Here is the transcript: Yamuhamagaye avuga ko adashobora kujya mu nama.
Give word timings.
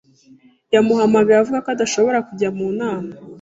Yamuhamagaye 0.73 1.37
avuga 1.39 1.63
ko 1.65 1.69
adashobora 1.75 2.19
kujya 2.27 2.49
mu 2.57 2.67
nama. 2.79 3.11